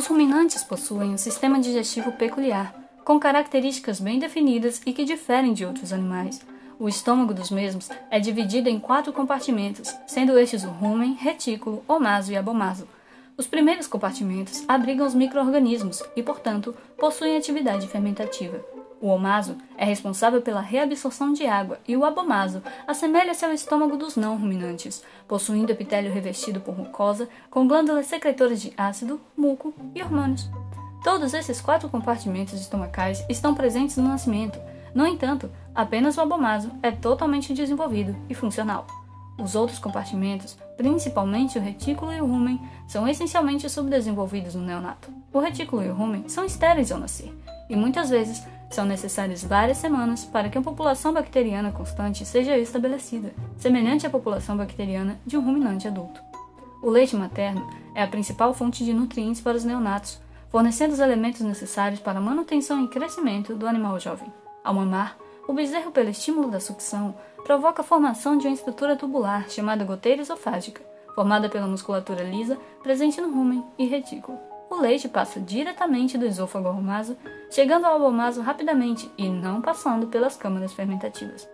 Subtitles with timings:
[0.00, 2.74] Os ruminantes possuem um sistema digestivo peculiar,
[3.04, 6.40] com características bem definidas e que diferem de outros animais.
[6.78, 12.32] O estômago dos mesmos é dividido em quatro compartimentos, sendo estes o rumen, retículo, omaso
[12.32, 12.88] e abomaso.
[13.36, 18.58] Os primeiros compartimentos abrigam os micro-organismos e, portanto, possuem atividade fermentativa.
[19.00, 24.14] O omaso é responsável pela reabsorção de água e o abomaso assemelha-se ao estômago dos
[24.14, 30.50] não ruminantes, possuindo epitélio revestido por mucosa, com glândulas secretoras de ácido, muco e hormônios.
[31.02, 34.60] Todos esses quatro compartimentos estomacais estão presentes no nascimento.
[34.94, 38.86] No entanto, apenas o abomaso é totalmente desenvolvido e funcional.
[39.38, 45.10] Os outros compartimentos, principalmente o retículo e o rumen, são essencialmente subdesenvolvidos no neonato.
[45.32, 47.32] O retículo e o rumen são estéreis ao nascer,
[47.70, 53.34] e muitas vezes são necessárias várias semanas para que uma população bacteriana constante seja estabelecida,
[53.58, 56.22] semelhante à população bacteriana de um ruminante adulto.
[56.80, 61.40] O leite materno é a principal fonte de nutrientes para os neonatos, fornecendo os elementos
[61.40, 64.32] necessários para a manutenção e crescimento do animal jovem.
[64.64, 69.50] Ao mamar, o bezerro, pelo estímulo da sucção, provoca a formação de uma estrutura tubular
[69.50, 70.80] chamada goteira esofágica,
[71.14, 76.68] formada pela musculatura lisa presente no rumen e retículo o leite passa diretamente do esôfago
[76.68, 77.16] ao maso,
[77.50, 81.48] chegando ao abomaso rapidamente e não passando pelas câmaras fermentativas.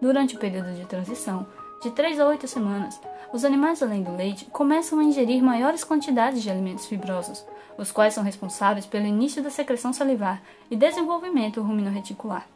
[0.00, 1.46] Durante o período de transição,
[1.82, 2.98] de 3 a 8 semanas,
[3.32, 7.44] os animais além do leite começam a ingerir maiores quantidades de alimentos fibrosos,
[7.76, 10.40] os quais são responsáveis pelo início da secreção salivar
[10.70, 12.46] e desenvolvimento rumino-reticular.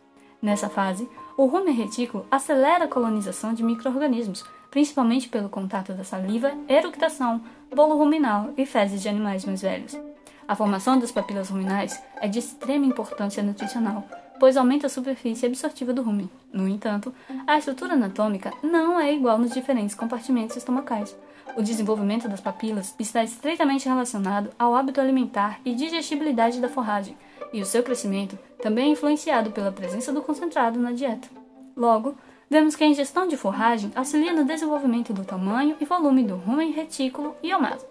[0.40, 6.52] Nessa fase, o rumen retículo acelera a colonização de microrganismos, principalmente pelo contato da saliva,
[6.68, 7.40] eructação,
[7.74, 9.98] bolo ruminal e fezes de animais mais velhos.
[10.46, 14.04] A formação das papilas ruminais é de extrema importância nutricional,
[14.38, 16.30] pois aumenta a superfície absortiva do rumen.
[16.52, 17.12] No entanto,
[17.46, 21.14] a estrutura anatômica não é igual nos diferentes compartimentos estomacais.
[21.56, 27.16] O desenvolvimento das papilas está estreitamente relacionado ao hábito alimentar e digestibilidade da forragem,
[27.52, 31.28] e o seu crescimento também é influenciado pela presença do concentrado na dieta.
[31.76, 32.14] Logo,
[32.50, 36.72] vemos que a ingestão de forragem auxilia no desenvolvimento do tamanho e volume do rumen,
[36.72, 37.86] retículo e omaso.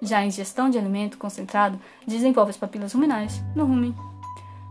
[0.00, 3.94] Já a ingestão de alimento concentrado desenvolve as papilas ruminais no rumen.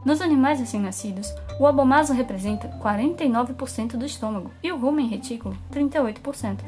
[0.06, 6.60] Nos animais recém-nascidos, o abomaso representa 49% do estômago e o rumen retículo 38%.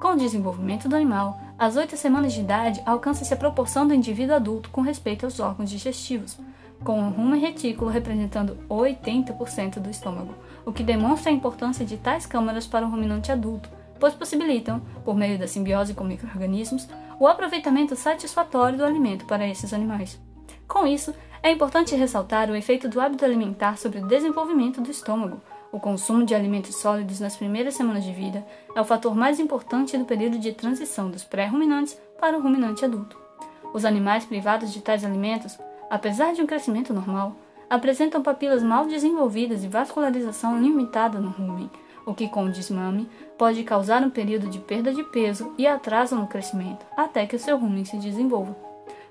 [0.00, 4.36] Com o desenvolvimento do animal, às 8 semanas de idade alcança-se a proporção do indivíduo
[4.36, 6.38] adulto com respeito aos órgãos digestivos,
[6.84, 10.34] com rumen retículo representando 80% do estômago,
[10.64, 13.68] o que demonstra a importância de tais câmaras para o ruminante adulto,
[13.98, 19.72] pois possibilitam, por meio da simbiose com microrganismos, o aproveitamento satisfatório do alimento para esses
[19.72, 20.20] animais.
[20.66, 25.40] Com isso, é importante ressaltar o efeito do hábito alimentar sobre o desenvolvimento do estômago.
[25.70, 29.96] O consumo de alimentos sólidos nas primeiras semanas de vida é o fator mais importante
[29.96, 33.18] do período de transição dos pré-ruminantes para o ruminante adulto.
[33.72, 35.58] Os animais privados de tais alimentos
[35.90, 37.36] apesar de um crescimento normal,
[37.68, 41.70] apresentam papilas mal desenvolvidas e vascularização limitada no rumen,
[42.06, 46.16] o que, com o desmame, pode causar um período de perda de peso e atraso
[46.16, 48.56] no crescimento, até que o seu rumen se desenvolva.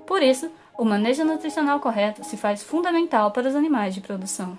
[0.05, 4.57] Por isso, o manejo nutricional correto se faz fundamental para os animais de produção.